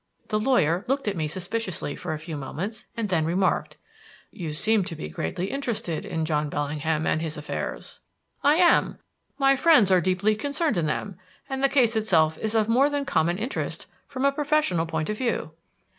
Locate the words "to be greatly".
4.85-5.51